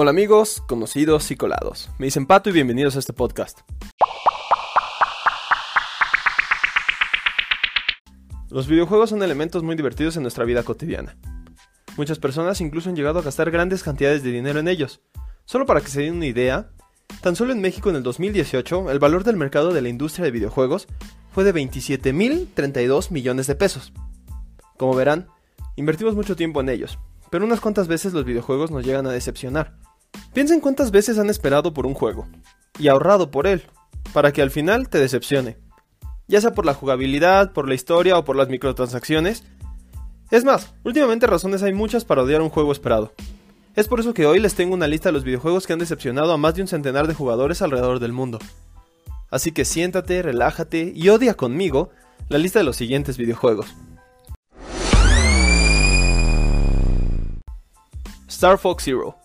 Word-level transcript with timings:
Hola 0.00 0.10
amigos, 0.10 0.62
conocidos 0.68 1.28
y 1.32 1.36
colados. 1.36 1.90
Me 1.98 2.06
dicen 2.06 2.24
Pato 2.24 2.50
y 2.50 2.52
bienvenidos 2.52 2.94
a 2.94 3.00
este 3.00 3.12
podcast. 3.12 3.62
Los 8.48 8.68
videojuegos 8.68 9.10
son 9.10 9.24
elementos 9.24 9.64
muy 9.64 9.74
divertidos 9.74 10.16
en 10.16 10.22
nuestra 10.22 10.44
vida 10.44 10.62
cotidiana. 10.62 11.16
Muchas 11.96 12.20
personas 12.20 12.60
incluso 12.60 12.88
han 12.88 12.94
llegado 12.94 13.18
a 13.18 13.22
gastar 13.22 13.50
grandes 13.50 13.82
cantidades 13.82 14.22
de 14.22 14.30
dinero 14.30 14.60
en 14.60 14.68
ellos. 14.68 15.00
Solo 15.46 15.66
para 15.66 15.80
que 15.80 15.88
se 15.88 16.02
den 16.02 16.14
una 16.14 16.26
idea, 16.26 16.70
tan 17.20 17.34
solo 17.34 17.52
en 17.52 17.60
México 17.60 17.90
en 17.90 17.96
el 17.96 18.04
2018 18.04 18.92
el 18.92 19.00
valor 19.00 19.24
del 19.24 19.36
mercado 19.36 19.72
de 19.72 19.82
la 19.82 19.88
industria 19.88 20.26
de 20.26 20.30
videojuegos 20.30 20.86
fue 21.32 21.42
de 21.42 21.52
27.032 21.52 23.10
millones 23.10 23.48
de 23.48 23.56
pesos. 23.56 23.92
Como 24.76 24.94
verán, 24.94 25.26
invertimos 25.74 26.14
mucho 26.14 26.36
tiempo 26.36 26.60
en 26.60 26.68
ellos, 26.68 27.00
pero 27.32 27.44
unas 27.44 27.60
cuantas 27.60 27.88
veces 27.88 28.12
los 28.12 28.24
videojuegos 28.24 28.70
nos 28.70 28.86
llegan 28.86 29.04
a 29.08 29.10
decepcionar. 29.10 29.87
Piensen 30.32 30.60
cuántas 30.60 30.90
veces 30.90 31.18
han 31.18 31.30
esperado 31.30 31.74
por 31.74 31.86
un 31.86 31.94
juego 31.94 32.28
y 32.78 32.88
ahorrado 32.88 33.30
por 33.30 33.46
él, 33.46 33.62
para 34.12 34.32
que 34.32 34.42
al 34.42 34.50
final 34.50 34.88
te 34.88 34.98
decepcione. 34.98 35.58
Ya 36.28 36.40
sea 36.40 36.52
por 36.52 36.66
la 36.66 36.74
jugabilidad, 36.74 37.52
por 37.52 37.68
la 37.68 37.74
historia 37.74 38.18
o 38.18 38.24
por 38.24 38.36
las 38.36 38.48
microtransacciones. 38.48 39.44
Es 40.30 40.44
más, 40.44 40.74
últimamente 40.84 41.26
razones 41.26 41.62
hay 41.62 41.72
muchas 41.72 42.04
para 42.04 42.22
odiar 42.22 42.42
un 42.42 42.50
juego 42.50 42.70
esperado. 42.72 43.14
Es 43.74 43.88
por 43.88 44.00
eso 44.00 44.12
que 44.12 44.26
hoy 44.26 44.38
les 44.40 44.54
tengo 44.54 44.74
una 44.74 44.86
lista 44.86 45.08
de 45.08 45.14
los 45.14 45.24
videojuegos 45.24 45.66
que 45.66 45.72
han 45.72 45.78
decepcionado 45.78 46.32
a 46.32 46.36
más 46.36 46.54
de 46.54 46.62
un 46.62 46.68
centenar 46.68 47.06
de 47.06 47.14
jugadores 47.14 47.62
alrededor 47.62 47.98
del 48.00 48.12
mundo. 48.12 48.38
Así 49.30 49.52
que 49.52 49.64
siéntate, 49.64 50.22
relájate 50.22 50.92
y 50.94 51.08
odia 51.08 51.34
conmigo 51.34 51.90
la 52.28 52.38
lista 52.38 52.58
de 52.58 52.64
los 52.64 52.76
siguientes 52.76 53.16
videojuegos. 53.16 53.74
Star 58.26 58.58
Fox 58.58 58.84
Zero. 58.84 59.16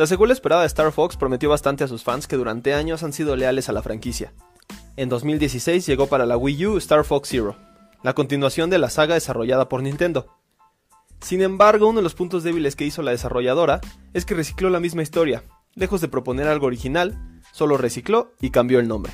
La 0.00 0.06
secuela 0.06 0.32
esperada 0.32 0.62
de 0.62 0.66
Star 0.66 0.92
Fox 0.92 1.18
prometió 1.18 1.50
bastante 1.50 1.84
a 1.84 1.86
sus 1.86 2.04
fans 2.04 2.26
que 2.26 2.36
durante 2.36 2.72
años 2.72 3.02
han 3.02 3.12
sido 3.12 3.36
leales 3.36 3.68
a 3.68 3.72
la 3.72 3.82
franquicia. 3.82 4.32
En 4.96 5.10
2016 5.10 5.84
llegó 5.84 6.06
para 6.06 6.24
la 6.24 6.38
Wii 6.38 6.66
U 6.68 6.78
Star 6.78 7.04
Fox 7.04 7.28
Zero, 7.28 7.56
la 8.02 8.14
continuación 8.14 8.70
de 8.70 8.78
la 8.78 8.88
saga 8.88 9.12
desarrollada 9.12 9.68
por 9.68 9.82
Nintendo. 9.82 10.38
Sin 11.20 11.42
embargo, 11.42 11.86
uno 11.86 11.98
de 11.98 12.02
los 12.02 12.14
puntos 12.14 12.42
débiles 12.44 12.76
que 12.76 12.86
hizo 12.86 13.02
la 13.02 13.10
desarrolladora 13.10 13.82
es 14.14 14.24
que 14.24 14.32
recicló 14.32 14.70
la 14.70 14.80
misma 14.80 15.02
historia, 15.02 15.42
lejos 15.74 16.00
de 16.00 16.08
proponer 16.08 16.48
algo 16.48 16.66
original, 16.66 17.42
solo 17.52 17.76
recicló 17.76 18.32
y 18.40 18.52
cambió 18.52 18.80
el 18.80 18.88
nombre. 18.88 19.12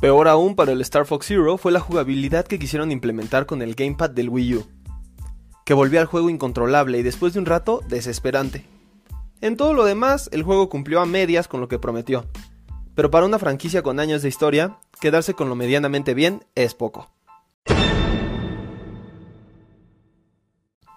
Peor 0.00 0.26
aún 0.26 0.56
para 0.56 0.72
el 0.72 0.80
Star 0.80 1.06
Fox 1.06 1.26
Zero 1.26 1.56
fue 1.56 1.70
la 1.70 1.78
jugabilidad 1.78 2.48
que 2.48 2.58
quisieron 2.58 2.90
implementar 2.90 3.46
con 3.46 3.62
el 3.62 3.76
gamepad 3.76 4.10
del 4.10 4.30
Wii 4.30 4.56
U, 4.56 4.66
que 5.64 5.74
volvió 5.74 6.00
al 6.00 6.06
juego 6.06 6.30
incontrolable 6.30 6.98
y 6.98 7.04
después 7.04 7.32
de 7.32 7.38
un 7.38 7.46
rato 7.46 7.80
desesperante. 7.88 8.66
En 9.40 9.56
todo 9.56 9.74
lo 9.74 9.84
demás, 9.84 10.30
el 10.32 10.42
juego 10.42 10.68
cumplió 10.68 11.00
a 11.00 11.06
medias 11.06 11.46
con 11.46 11.60
lo 11.60 11.68
que 11.68 11.78
prometió, 11.78 12.24
pero 12.94 13.10
para 13.10 13.26
una 13.26 13.38
franquicia 13.38 13.82
con 13.82 14.00
años 14.00 14.22
de 14.22 14.28
historia, 14.28 14.78
quedarse 15.00 15.34
con 15.34 15.50
lo 15.50 15.54
medianamente 15.54 16.14
bien 16.14 16.44
es 16.54 16.74
poco. 16.74 17.10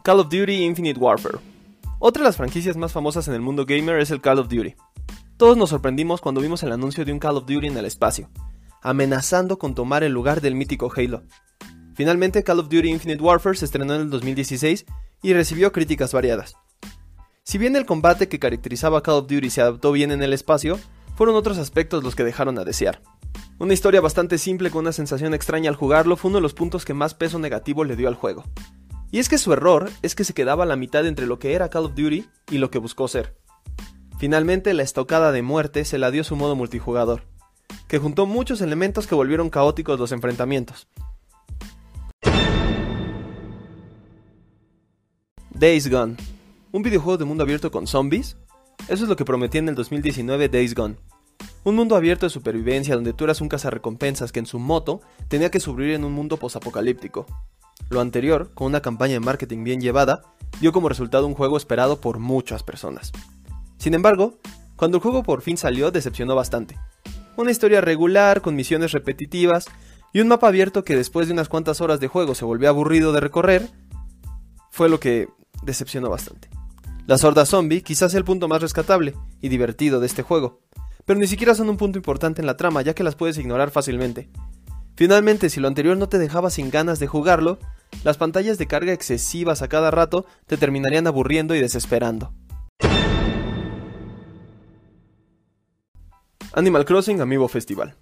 Call 0.04 0.22
of 0.22 0.30
Duty 0.30 0.64
Infinite 0.64 0.98
Warfare. 0.98 1.40
Otra 2.00 2.24
de 2.24 2.30
las 2.30 2.38
franquicias 2.38 2.78
más 2.78 2.94
famosas 2.94 3.28
en 3.28 3.34
el 3.34 3.42
mundo 3.42 3.66
gamer 3.66 4.00
es 4.00 4.10
el 4.12 4.22
Call 4.22 4.40
of 4.40 4.48
Duty. 4.48 4.76
Todos 5.36 5.58
nos 5.58 5.72
sorprendimos 5.72 6.22
cuando 6.22 6.40
vimos 6.40 6.64
el 6.64 6.72
anuncio 6.72 7.04
de 7.04 7.12
un 7.12 7.20
Call 7.20 7.36
of 7.36 7.46
Duty 7.46 7.68
en 7.68 7.78
el 7.78 7.86
espacio, 7.86 8.30
amenazando 8.82 9.60
con 9.60 9.76
tomar 9.76 10.04
el 10.04 10.14
lugar 10.14 10.40
del 10.40 10.56
mítico 10.56 10.90
Halo. 10.96 11.24
Finalmente, 11.96 12.44
Call 12.44 12.60
of 12.60 12.70
Duty 12.70 12.90
Infinite 12.90 13.22
Warfare 13.22 13.58
se 13.58 13.66
estrenó 13.66 13.96
en 13.96 14.02
el 14.02 14.10
2016 14.10 14.86
y 15.22 15.34
recibió 15.34 15.74
críticas 15.74 16.14
variadas. 16.14 16.56
Si 17.50 17.58
bien 17.58 17.76
el 17.76 17.88
combate 17.88 18.30
que 18.30 18.38
caracterizaba 18.38 19.02
Call 19.02 19.16
of 19.16 19.28
Duty 19.28 19.50
se 19.50 19.62
adaptó 19.62 19.92
bien 19.92 20.12
en 20.12 20.22
el 20.22 20.34
espacio, 20.34 20.80
fueron 21.16 21.36
otros 21.36 21.58
aspectos 21.58 22.04
los 22.04 22.14
que 22.14 22.24
dejaron 22.24 22.60
a 22.60 22.64
desear. 22.64 23.02
Una 23.58 23.74
historia 23.74 24.02
bastante 24.02 24.38
simple 24.38 24.70
con 24.70 24.82
una 24.82 24.92
sensación 24.92 25.34
extraña 25.34 25.72
al 25.72 25.76
jugarlo 25.76 26.16
fue 26.16 26.30
uno 26.30 26.38
de 26.38 26.44
los 26.44 26.54
puntos 26.54 26.86
que 26.86 26.94
más 26.94 27.16
peso 27.16 27.40
negativo 27.40 27.86
le 27.86 27.96
dio 27.96 28.08
al 28.08 28.14
juego. 28.14 28.44
Y 29.10 29.18
es 29.18 29.30
que 29.30 29.40
su 29.40 29.52
error 29.52 29.90
es 30.04 30.14
que 30.14 30.26
se 30.26 30.36
quedaba 30.36 30.64
a 30.64 30.68
la 30.68 30.76
mitad 30.76 31.08
entre 31.08 31.26
lo 31.26 31.40
que 31.40 31.54
era 31.54 31.72
Call 31.72 31.86
of 31.86 31.96
Duty 31.96 32.30
y 32.52 32.60
lo 32.60 32.70
que 32.70 32.78
buscó 32.78 33.08
ser. 33.08 33.36
Finalmente 34.20 34.76
la 34.76 34.84
estocada 34.84 35.32
de 35.32 35.42
muerte 35.42 35.86
se 35.86 35.98
la 35.98 36.12
dio 36.12 36.24
su 36.24 36.36
modo 36.36 36.56
multijugador, 36.56 37.24
que 37.88 37.98
juntó 37.98 38.28
muchos 38.28 38.62
elementos 38.62 39.08
que 39.08 39.16
volvieron 39.16 39.50
caóticos 39.50 40.00
los 40.00 40.12
enfrentamientos. 40.12 40.88
Days 45.50 45.90
Gone, 45.90 46.16
un 46.72 46.84
videojuego 46.84 47.18
de 47.18 47.26
mundo 47.26 47.44
abierto 47.44 47.72
con 47.72 47.88
zombies. 47.88 48.38
Eso 48.88 49.04
es 49.04 49.10
lo 49.10 49.16
que 49.16 49.26
prometía 49.26 49.60
en 49.60 49.70
el 49.70 49.76
2019 49.76 50.50
Days 50.50 50.76
Gone, 50.76 50.96
un 51.64 51.76
mundo 51.76 51.96
abierto 51.96 52.26
de 52.26 52.30
supervivencia 52.30 52.96
donde 52.96 53.14
tú 53.14 53.26
eras 53.26 53.42
un 53.42 53.50
cazarrecompensas 53.50 54.32
que 54.32 54.40
en 54.40 54.46
su 54.46 54.60
moto 54.60 55.02
tenía 55.28 55.52
que 55.52 55.60
sobrevivir 55.60 55.96
en 55.96 56.06
un 56.06 56.14
mundo 56.14 56.38
posapocalíptico. 56.38 57.26
Lo 57.90 58.02
anterior, 58.02 58.52
con 58.54 58.68
una 58.68 58.82
campaña 58.82 59.14
de 59.14 59.20
marketing 59.20 59.64
bien 59.64 59.82
llevada, 59.82 60.22
dio 60.62 60.72
como 60.72 60.90
resultado 60.90 61.28
un 61.28 61.34
juego 61.34 61.58
esperado 61.58 62.00
por 62.00 62.20
muchas 62.20 62.64
personas. 62.64 63.12
Sin 63.78 63.94
embargo, 63.94 64.36
cuando 64.76 64.98
el 64.98 65.04
juego 65.04 65.24
por 65.24 65.42
fin 65.42 65.58
salió 65.58 65.92
decepcionó 65.92 66.36
bastante. 66.36 66.78
Una 67.36 67.52
historia 67.52 67.82
regular, 67.82 68.42
con 68.42 68.56
misiones 68.56 68.92
repetitivas, 68.92 69.66
y 70.14 70.22
un 70.22 70.28
mapa 70.28 70.48
abierto 70.48 70.84
que 70.84 70.96
después 70.96 71.28
de 71.28 71.34
unas 71.34 71.50
cuantas 71.50 71.82
horas 71.82 72.00
de 72.00 72.08
juego 72.08 72.36
se 72.36 72.46
volvió 72.46 72.70
aburrido 72.70 73.12
de 73.12 73.20
recorrer, 73.20 73.70
fue 74.72 74.90
lo 74.90 75.00
que 75.00 75.28
decepcionó 75.64 76.10
bastante. 76.10 76.50
Las 77.10 77.24
hordas 77.24 77.50
zombie 77.50 77.82
quizás 77.82 78.12
sea 78.12 78.20
el 78.20 78.24
punto 78.24 78.48
más 78.48 78.62
rescatable 78.62 79.16
y 79.42 79.50
divertido 79.50 80.00
de 80.00 80.06
este 80.06 80.22
juego, 80.22 80.62
pero 81.06 81.20
ni 81.20 81.26
siquiera 81.26 81.56
son 81.56 81.68
un 81.68 81.76
punto 81.76 81.98
importante 81.98 82.40
en 82.40 82.46
la 82.46 82.56
trama 82.56 82.84
ya 82.84 82.94
que 82.94 83.04
las 83.04 83.16
puedes 83.16 83.40
ignorar 83.40 83.72
fácilmente. 83.72 84.30
Finalmente, 84.96 85.50
si 85.50 85.60
lo 85.60 85.68
anterior 85.68 85.98
no 85.98 86.08
te 86.08 86.20
dejaba 86.20 86.52
sin 86.52 86.70
ganas 86.70 87.00
de 87.00 87.08
jugarlo, 87.08 87.58
las 88.04 88.18
pantallas 88.18 88.60
de 88.60 88.68
carga 88.68 88.94
excesivas 88.94 89.64
a 89.64 89.68
cada 89.68 89.90
rato 89.90 90.28
te 90.46 90.56
terminarían 90.56 91.08
aburriendo 91.08 91.56
y 91.56 91.60
desesperando. 91.62 92.32
Animal 96.54 96.86
Crossing 96.86 97.22
Amiibo 97.22 97.48
Festival. 97.48 97.96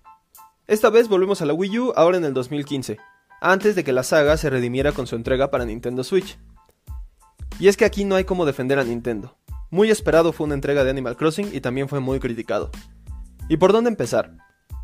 Esta 0.68 0.90
vez 0.90 1.08
volvemos 1.08 1.42
a 1.42 1.46
la 1.46 1.54
Wii 1.54 1.80
U 1.80 1.94
ahora 1.96 2.18
en 2.18 2.26
el 2.26 2.34
2015, 2.34 2.98
antes 3.40 3.74
de 3.78 3.86
que 3.86 3.94
la 3.94 4.04
saga 4.04 4.36
se 4.36 4.50
redimiera 4.50 4.92
con 4.92 5.08
su 5.08 5.16
entrega 5.16 5.50
para 5.50 5.64
Nintendo 5.64 6.04
Switch. 6.04 6.38
Y 7.60 7.68
es 7.68 7.78
que 7.78 7.86
aquí 7.86 8.06
no 8.06 8.16
hay 8.16 8.24
como 8.24 8.46
defender 8.46 8.78
a 8.78 8.84
Nintendo. 8.84 9.36
Muy 9.70 9.90
esperado 9.90 10.32
fue 10.32 10.46
una 10.46 10.54
entrega 10.54 10.84
de 10.84 10.92
Animal 10.92 11.18
Crossing 11.18 11.50
y 11.54 11.62
también 11.62 11.90
fue 11.90 12.00
muy 12.00 12.20
criticado. 12.20 12.70
¿Y 13.50 13.58
por 13.58 13.74
dónde 13.74 13.90
empezar? 13.90 14.38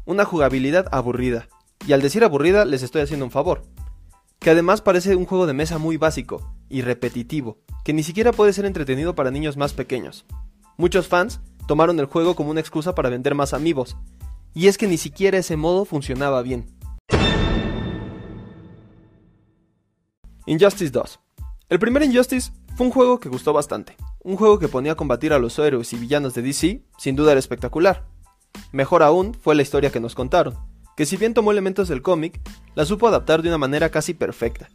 Una 0.05 0.25
jugabilidad 0.25 0.87
aburrida. 0.91 1.47
Y 1.87 1.93
al 1.93 2.01
decir 2.01 2.23
aburrida 2.23 2.65
les 2.65 2.81
estoy 2.81 3.01
haciendo 3.01 3.25
un 3.25 3.31
favor. 3.31 3.63
Que 4.39 4.49
además 4.49 4.81
parece 4.81 5.15
un 5.15 5.25
juego 5.25 5.45
de 5.45 5.53
mesa 5.53 5.77
muy 5.77 5.97
básico 5.97 6.53
y 6.67 6.81
repetitivo, 6.81 7.59
que 7.85 7.93
ni 7.93 8.03
siquiera 8.03 8.31
puede 8.31 8.53
ser 8.53 8.65
entretenido 8.65 9.15
para 9.15 9.31
niños 9.31 9.55
más 9.55 9.73
pequeños. 9.73 10.25
Muchos 10.77 11.07
fans 11.07 11.39
tomaron 11.67 11.99
el 11.99 12.07
juego 12.07 12.35
como 12.35 12.51
una 12.51 12.59
excusa 12.59 12.95
para 12.95 13.09
vender 13.09 13.35
más 13.35 13.53
amigos, 13.53 13.95
y 14.53 14.67
es 14.67 14.77
que 14.77 14.87
ni 14.87 14.97
siquiera 14.97 15.37
ese 15.37 15.55
modo 15.55 15.85
funcionaba 15.85 16.41
bien. 16.41 16.65
Injustice 20.45 20.91
2. 20.91 21.19
El 21.69 21.79
primer 21.79 22.03
Injustice 22.03 22.51
fue 22.75 22.87
un 22.87 22.91
juego 22.91 23.19
que 23.19 23.29
gustó 23.29 23.53
bastante, 23.53 23.95
un 24.23 24.35
juego 24.35 24.57
que 24.57 24.67
ponía 24.67 24.93
a 24.93 24.95
combatir 24.95 25.31
a 25.31 25.39
los 25.39 25.59
héroes 25.59 25.93
y 25.93 25.97
villanos 25.97 26.33
de 26.33 26.41
DC, 26.41 26.81
sin 26.97 27.15
duda 27.15 27.31
era 27.31 27.39
espectacular. 27.39 28.05
Mejor 28.71 29.03
aún 29.03 29.35
fue 29.35 29.53
la 29.53 29.61
historia 29.61 29.91
que 29.91 29.99
nos 29.99 30.15
contaron, 30.15 30.57
que 30.97 31.05
si 31.05 31.17
bien 31.17 31.35
tomó 31.35 31.51
elementos 31.51 31.87
del 31.87 32.01
cómic, 32.01 32.39
la 32.73 32.85
supo 32.85 33.07
adaptar 33.07 33.43
de 33.43 33.49
una 33.49 33.59
manera 33.59 33.89
casi 33.89 34.13
perfecta. 34.15 34.69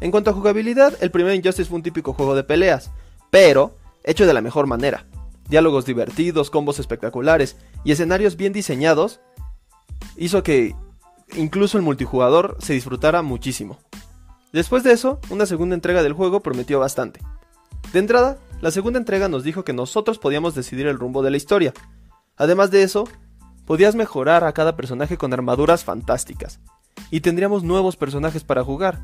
En 0.00 0.10
cuanto 0.10 0.30
a 0.30 0.34
jugabilidad, 0.34 0.94
el 1.00 1.10
primer 1.10 1.34
Injustice 1.34 1.68
fue 1.68 1.76
un 1.76 1.82
típico 1.82 2.12
juego 2.12 2.34
de 2.34 2.44
peleas, 2.44 2.90
pero 3.30 3.76
hecho 4.02 4.26
de 4.26 4.34
la 4.34 4.42
mejor 4.42 4.66
manera. 4.66 5.06
Diálogos 5.48 5.86
divertidos, 5.86 6.50
combos 6.50 6.78
espectaculares 6.78 7.56
y 7.84 7.92
escenarios 7.92 8.36
bien 8.36 8.52
diseñados 8.52 9.20
hizo 10.16 10.42
que 10.42 10.74
incluso 11.36 11.78
el 11.78 11.84
multijugador 11.84 12.56
se 12.60 12.74
disfrutara 12.74 13.22
muchísimo. 13.22 13.78
Después 14.54 14.82
de 14.84 14.92
eso, 14.92 15.20
una 15.28 15.44
segunda 15.44 15.74
entrega 15.74 16.02
del 16.02 16.14
juego 16.14 16.40
prometió 16.40 16.80
bastante. 16.80 17.20
De 17.92 17.98
entrada, 17.98 18.38
la 18.62 18.70
segunda 18.70 18.98
entrega 18.98 19.28
nos 19.28 19.44
dijo 19.44 19.64
que 19.64 19.74
nosotros 19.74 20.18
podíamos 20.18 20.54
decidir 20.54 20.86
el 20.86 20.98
rumbo 20.98 21.22
de 21.22 21.30
la 21.30 21.36
historia, 21.36 21.74
Además 22.36 22.70
de 22.70 22.82
eso, 22.82 23.08
podías 23.64 23.94
mejorar 23.94 24.44
a 24.44 24.52
cada 24.52 24.76
personaje 24.76 25.16
con 25.16 25.32
armaduras 25.32 25.84
fantásticas, 25.84 26.60
y 27.10 27.20
tendríamos 27.20 27.62
nuevos 27.62 27.96
personajes 27.96 28.42
para 28.42 28.64
jugar. 28.64 29.00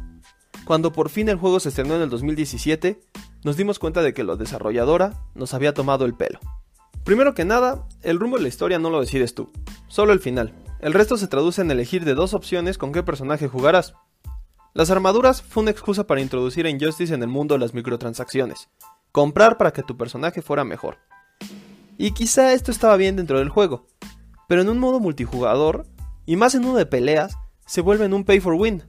Cuando 0.64 0.93
por 0.93 1.08
fin 1.11 1.29
el 1.29 1.37
juego 1.37 1.61
se 1.61 1.69
estrenó 1.69 1.94
en 1.94 2.03
el 2.03 2.11
2017, 2.11 3.00
nos 3.44 3.56
dimos 3.56 3.79
cuenta 3.79 4.03
de 4.03 4.12
que 4.12 4.25
la 4.25 4.37
desarrolladora 4.37 5.14
nos 5.35 5.55
había 5.55 5.75
tomado 5.75 6.05
el 6.05 6.14
pelo. 6.14 6.41
Primero 7.05 7.35
que 7.35 7.44
nada, 7.44 7.87
el 8.03 8.19
rumbo 8.19 8.37
de 8.37 8.43
la 8.43 8.49
historia 8.49 8.79
no 8.79 8.91
lo 8.91 9.00
decides 9.00 9.35
tú, 9.35 9.50
solo 9.88 10.12
el 10.12 10.20
final. 10.20 10.53
El 10.81 10.93
resto 10.93 11.17
se 11.17 11.29
traduce 11.29 11.62
en 11.62 11.70
elegir 11.70 12.05
de 12.05 12.14
dos 12.14 12.35
opciones 12.35 12.79
con 12.79 12.93
qué 12.93 13.03
personaje 13.03 13.49
jugarás. 13.49 13.94
Las 14.72 14.90
armaduras 14.90 15.43
fue 15.43 15.64
una 15.64 15.72
excusa 15.72 16.06
para 16.06 16.20
introducir 16.20 16.64
a 16.64 16.70
Injustice 16.70 17.12
en 17.12 17.22
el 17.22 17.28
mundo 17.28 17.55
de 17.55 17.58
las 17.58 17.75
microtransacciones, 17.75 18.69
comprar 19.11 19.58
para 19.58 19.72
que 19.72 19.82
tu 19.82 19.96
personaje 19.96 20.43
fuera 20.43 20.64
mejor. 20.64 20.99
Y 21.99 22.12
quizá 22.12 22.52
esto 22.52 22.70
estaba 22.70 22.96
bien 22.96 23.17
dentro 23.17 23.38
del 23.38 23.49
juego, 23.49 23.87
pero 24.49 24.62
en 24.62 24.69
un 24.69 24.78
modo 24.78 25.00
multijugador, 25.00 25.87
y 26.25 26.37
más 26.37 26.55
en 26.55 26.64
uno 26.64 26.78
de 26.78 26.87
peleas, 26.87 27.37
se 27.67 27.81
vuelve 27.81 28.05
en 28.05 28.14
un 28.14 28.25
pay 28.25 28.38
for 28.38 28.55
win. 28.55 28.84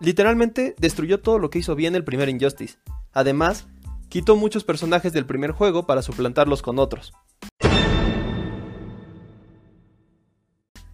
Literalmente 0.00 0.74
destruyó 0.78 1.20
todo 1.20 1.38
lo 1.38 1.50
que 1.50 1.60
hizo 1.60 1.76
bien 1.76 1.94
el 1.94 2.04
primer 2.04 2.28
Injustice. 2.28 2.78
Además, 3.12 3.68
quitó 4.08 4.34
muchos 4.34 4.64
personajes 4.64 5.12
del 5.12 5.24
primer 5.24 5.52
juego 5.52 5.86
para 5.86 6.02
suplantarlos 6.02 6.62
con 6.62 6.80
otros. 6.80 7.12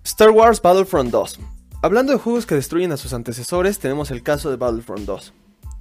Star 0.04 0.30
Wars 0.30 0.60
Battlefront 0.60 1.10
2. 1.10 1.40
Hablando 1.84 2.12
de 2.12 2.18
juegos 2.20 2.46
que 2.46 2.54
destruyen 2.54 2.92
a 2.92 2.96
sus 2.96 3.12
antecesores, 3.12 3.80
tenemos 3.80 4.12
el 4.12 4.22
caso 4.22 4.50
de 4.50 4.56
Battlefront 4.56 5.04
2. 5.04 5.34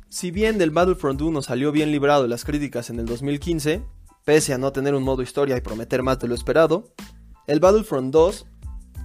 Si 0.09 0.31
bien 0.31 0.57
del 0.57 0.71
Battlefront 0.71 1.21
1 1.21 1.43
salió 1.43 1.71
bien 1.71 1.91
librado 1.91 2.23
de 2.23 2.27
las 2.27 2.43
críticas 2.43 2.89
en 2.89 2.99
el 2.99 3.05
2015, 3.05 3.83
pese 4.25 4.55
a 4.55 4.57
no 4.57 4.71
tener 4.71 4.95
un 4.95 5.03
modo 5.03 5.21
historia 5.21 5.55
y 5.55 5.61
prometer 5.61 6.01
más 6.01 6.17
de 6.17 6.27
lo 6.27 6.33
esperado, 6.33 6.91
el 7.45 7.59
Battlefront 7.59 8.11
2, 8.11 8.47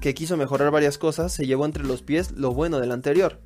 que 0.00 0.14
quiso 0.14 0.38
mejorar 0.38 0.70
varias 0.70 0.96
cosas, 0.96 1.34
se 1.34 1.46
llevó 1.46 1.66
entre 1.66 1.84
los 1.84 2.00
pies 2.00 2.30
lo 2.30 2.54
bueno 2.54 2.80
del 2.80 2.92
anterior. 2.92 3.42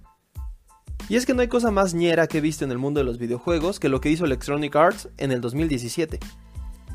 Y 1.08 1.17
es 1.17 1.26
que 1.26 1.35
no 1.35 1.41
hay 1.41 1.49
cosa 1.49 1.73
más 1.73 1.93
ñera 1.93 2.29
que 2.29 2.38
he 2.38 2.41
visto 2.41 2.64
en 2.64 2.70
el 2.70 2.79
mundo 2.79 3.00
de 3.00 3.05
los 3.05 3.19
videojuegos 3.19 3.81
que 3.81 3.88
lo 3.88 4.00
que 4.00 4.11
hizo 4.11 4.26
Electronic 4.26 4.76
Arts 4.76 5.08
en 5.17 5.32
el 5.32 5.41
2017. 5.41 6.20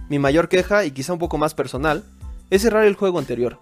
Mi 0.08 0.20
mayor 0.20 0.48
queja, 0.48 0.86
y 0.86 0.92
quizá 0.92 1.12
un 1.12 1.20
poco 1.20 1.38
más 1.38 1.54
personal, 1.54 2.06
es 2.50 2.62
cerrar 2.62 2.86
el 2.86 2.96
juego 2.96 3.20
anterior. 3.20 3.60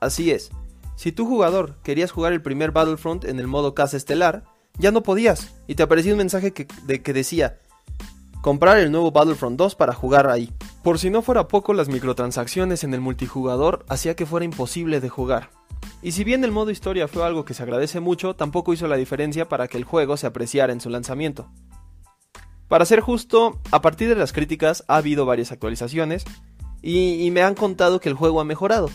Así 0.00 0.30
es, 0.30 0.50
si 0.96 1.12
tu 1.12 1.26
jugador 1.26 1.76
querías 1.82 2.10
jugar 2.10 2.32
el 2.32 2.42
primer 2.42 2.70
Battlefront 2.70 3.24
en 3.24 3.38
el 3.38 3.46
modo 3.46 3.74
casa 3.74 3.96
estelar, 3.96 4.44
ya 4.78 4.90
no 4.90 5.02
podías, 5.02 5.54
y 5.66 5.74
te 5.74 5.82
aparecía 5.82 6.12
un 6.12 6.18
mensaje 6.18 6.52
que, 6.52 6.66
que 6.66 7.12
decía, 7.12 7.58
comprar 8.42 8.78
el 8.78 8.92
nuevo 8.92 9.10
Battlefront 9.10 9.58
2 9.58 9.74
para 9.74 9.92
jugar 9.92 10.28
ahí. 10.28 10.52
Por 10.82 10.98
si 10.98 11.10
no 11.10 11.22
fuera 11.22 11.48
poco, 11.48 11.74
las 11.74 11.88
microtransacciones 11.88 12.84
en 12.84 12.94
el 12.94 13.00
multijugador 13.00 13.84
hacía 13.88 14.14
que 14.16 14.26
fuera 14.26 14.44
imposible 14.44 15.00
de 15.00 15.08
jugar. 15.08 15.50
Y 16.02 16.12
si 16.12 16.24
bien 16.24 16.44
el 16.44 16.52
modo 16.52 16.70
historia 16.70 17.08
fue 17.08 17.24
algo 17.24 17.44
que 17.44 17.54
se 17.54 17.62
agradece 17.62 18.00
mucho, 18.00 18.34
tampoco 18.34 18.72
hizo 18.72 18.86
la 18.86 18.96
diferencia 18.96 19.48
para 19.48 19.68
que 19.68 19.78
el 19.78 19.84
juego 19.84 20.16
se 20.16 20.26
apreciara 20.26 20.72
en 20.72 20.80
su 20.80 20.90
lanzamiento. 20.90 21.50
Para 22.68 22.84
ser 22.84 23.00
justo, 23.00 23.60
a 23.70 23.80
partir 23.80 24.08
de 24.08 24.14
las 24.14 24.32
críticas 24.32 24.84
ha 24.88 24.96
habido 24.96 25.26
varias 25.26 25.52
actualizaciones 25.52 26.24
y 26.82 27.30
me 27.30 27.42
han 27.42 27.54
contado 27.54 27.98
que 27.98 28.10
el 28.10 28.14
juego 28.14 28.40
ha 28.40 28.44
mejorado. 28.44 28.90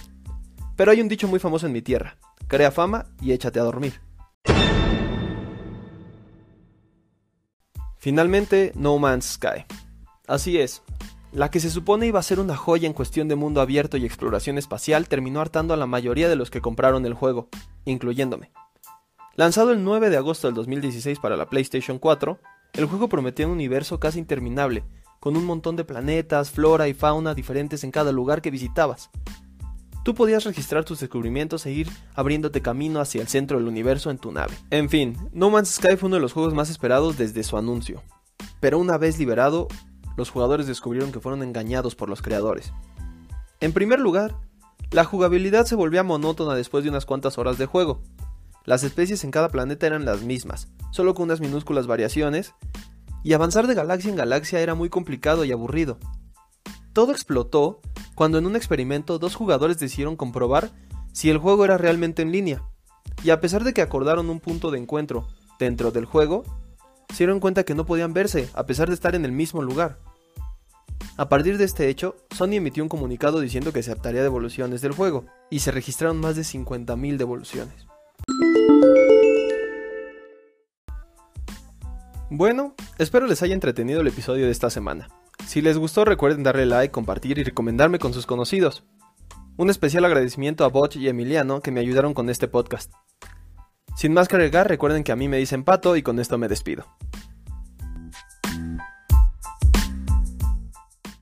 Pero 0.79 0.91
hay 0.91 1.01
un 1.01 1.09
dicho 1.09 1.27
muy 1.27 1.39
famoso 1.39 1.67
en 1.67 1.73
mi 1.73 1.81
tierra, 1.81 2.15
crea 2.47 2.71
fama 2.71 3.07
y 3.19 3.33
échate 3.33 3.59
a 3.59 3.63
dormir. 3.63 3.99
Finalmente, 7.97 8.71
No 8.75 8.97
Man's 8.97 9.33
Sky. 9.33 9.65
Así 10.25 10.57
es, 10.57 10.81
la 11.33 11.51
que 11.51 11.59
se 11.59 11.69
supone 11.69 12.07
iba 12.07 12.21
a 12.21 12.23
ser 12.23 12.39
una 12.39 12.55
joya 12.55 12.87
en 12.87 12.93
cuestión 12.93 13.27
de 13.27 13.35
mundo 13.35 13.59
abierto 13.59 13.97
y 13.97 14.05
exploración 14.05 14.57
espacial 14.57 15.09
terminó 15.09 15.41
hartando 15.41 15.73
a 15.73 15.77
la 15.77 15.85
mayoría 15.85 16.29
de 16.29 16.37
los 16.37 16.49
que 16.49 16.61
compraron 16.61 17.05
el 17.05 17.13
juego, 17.13 17.49
incluyéndome. 17.83 18.53
Lanzado 19.35 19.73
el 19.73 19.83
9 19.83 20.09
de 20.09 20.15
agosto 20.15 20.47
del 20.47 20.55
2016 20.55 21.19
para 21.19 21.35
la 21.35 21.49
PlayStation 21.49 21.99
4, 21.99 22.39
el 22.75 22.85
juego 22.85 23.09
prometía 23.09 23.47
un 23.47 23.51
universo 23.51 23.99
casi 23.99 24.19
interminable, 24.19 24.85
con 25.19 25.35
un 25.35 25.43
montón 25.43 25.75
de 25.75 25.83
planetas, 25.83 26.51
flora 26.51 26.87
y 26.87 26.93
fauna 26.93 27.33
diferentes 27.33 27.83
en 27.83 27.91
cada 27.91 28.13
lugar 28.13 28.41
que 28.41 28.49
visitabas, 28.49 29.09
Tú 30.09 30.15
podías 30.15 30.44
registrar 30.44 30.85
tus 30.85 31.01
descubrimientos 31.01 31.67
e 31.67 31.71
ir 31.71 31.88
abriéndote 32.15 32.63
camino 32.63 33.00
hacia 33.00 33.21
el 33.21 33.27
centro 33.27 33.59
del 33.59 33.67
universo 33.67 34.09
en 34.09 34.17
tu 34.17 34.31
nave. 34.31 34.56
En 34.71 34.89
fin, 34.89 35.15
No 35.33 35.51
Man's 35.51 35.75
Sky 35.75 35.97
fue 35.97 36.07
uno 36.07 36.15
de 36.15 36.21
los 36.23 36.33
juegos 36.33 36.56
más 36.56 36.71
esperados 36.71 37.15
desde 37.15 37.44
su 37.44 37.57
anuncio. 37.57 38.01
Pero 38.59 38.79
una 38.79 38.97
vez 38.97 39.19
liberado, 39.19 39.67
los 40.17 40.31
jugadores 40.31 40.65
descubrieron 40.65 41.11
que 41.11 41.19
fueron 41.19 41.44
engañados 41.44 41.94
por 41.94 42.09
los 42.09 42.23
creadores. 42.23 42.73
En 43.59 43.71
primer 43.71 44.00
lugar, 44.00 44.35
la 44.89 45.06
jugabilidad 45.06 45.67
se 45.67 45.75
volvía 45.75 46.01
monótona 46.01 46.56
después 46.56 46.83
de 46.83 46.89
unas 46.89 47.06
cuantas 47.06 47.38
horas 47.38 47.59
de 47.59 47.67
juego. 47.67 48.01
Las 48.65 48.83
especies 48.83 49.23
en 49.23 49.29
cada 49.29 49.50
planeta 49.50 49.85
eran 49.85 50.06
las 50.06 50.23
mismas, 50.23 50.69
solo 50.91 51.13
con 51.13 51.25
unas 51.25 51.39
minúsculas 51.39 51.85
variaciones, 51.85 52.56
y 53.23 53.33
avanzar 53.33 53.67
de 53.67 53.75
galaxia 53.75 54.09
en 54.09 54.15
galaxia 54.15 54.59
era 54.59 54.73
muy 54.73 54.89
complicado 54.89 55.45
y 55.45 55.51
aburrido. 55.51 56.00
Todo 56.94 57.11
explotó 57.11 57.79
cuando 58.19 58.38
en 58.38 58.45
un 58.45 58.57
experimento 58.57 59.18
dos 59.18 59.36
jugadores 59.36 59.80
decidieron 59.80 60.18
comprobar 60.18 60.71
si 61.13 61.30
el 61.30 61.38
juego 61.38 61.63
era 61.63 61.77
realmente 61.77 62.21
en 62.21 62.33
línea. 62.33 62.62
Y 63.24 63.30
a 63.30 63.39
pesar 63.39 63.63
de 63.63 63.74
que 63.74 63.81
acordaron 63.81 64.30
un 64.30 64.42
punto 64.42 64.71
de 64.71 64.77
encuentro 64.77 65.25
dentro 65.57 65.92
del 65.92 66.04
juego, 66.04 66.44
se 67.13 67.19
dieron 67.19 67.39
cuenta 67.39 67.63
que 67.63 67.75
no 67.75 67.86
podían 67.86 68.13
verse, 68.13 68.50
a 68.56 68.66
pesar 68.66 68.89
de 68.89 68.95
estar 68.95 69.16
en 69.16 69.24
el 69.24 69.31
mismo 69.31 69.62
lugar. 69.62 70.00
A 71.16 71.30
partir 71.30 71.57
de 71.57 71.63
este 71.63 71.88
hecho, 71.88 72.18
Sony 72.36 72.56
emitió 72.56 72.83
un 72.83 72.89
comunicado 72.89 73.39
diciendo 73.39 73.71
que 73.71 73.83
se 73.83 73.92
aceptaría 73.92 74.21
devoluciones 74.21 74.81
del 74.81 74.92
juego, 74.92 75.24
y 75.50 75.60
se 75.60 75.71
registraron 75.71 76.19
más 76.19 76.36
de 76.36 76.42
50.000 76.42 77.16
devoluciones. 77.16 77.88
Bueno, 82.30 82.75
espero 82.98 83.27
les 83.27 83.42
haya 83.44 83.54
entretenido 83.54 84.01
el 84.01 84.07
episodio 84.07 84.45
de 84.45 84.51
esta 84.51 84.69
semana. 84.69 85.07
Si 85.49 85.63
les 85.63 85.79
gustó 85.79 86.05
recuerden 86.05 86.43
darle 86.43 86.67
like, 86.67 86.91
compartir 86.91 87.39
y 87.39 87.43
recomendarme 87.43 87.97
con 87.97 88.13
sus 88.13 88.27
conocidos. 88.27 88.83
Un 89.57 89.71
especial 89.71 90.05
agradecimiento 90.05 90.63
a 90.63 90.67
Botch 90.67 90.95
y 90.95 91.09
Emiliano 91.09 91.59
que 91.61 91.71
me 91.71 91.79
ayudaron 91.79 92.13
con 92.13 92.29
este 92.29 92.47
podcast. 92.47 92.93
Sin 93.97 94.13
más 94.13 94.27
que 94.27 94.35
agregar, 94.35 94.67
recuerden 94.67 95.03
que 95.03 95.11
a 95.11 95.15
mí 95.15 95.27
me 95.27 95.37
dicen 95.37 95.63
pato 95.63 95.95
y 95.95 96.03
con 96.03 96.19
esto 96.19 96.37
me 96.37 96.49
despido. 96.49 96.85